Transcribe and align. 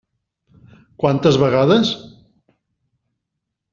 Quantes 1.03 1.37
vegades? 1.43 1.91